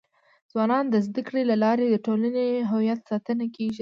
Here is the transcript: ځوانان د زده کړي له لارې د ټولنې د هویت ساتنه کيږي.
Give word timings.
ځوانان 0.51 0.85
د 0.89 0.95
زده 1.05 1.21
کړي 1.27 1.43
له 1.51 1.55
لارې 1.63 1.85
د 1.89 1.95
ټولنې 2.05 2.29
د 2.35 2.39
هویت 2.71 2.99
ساتنه 3.09 3.45
کيږي. 3.55 3.69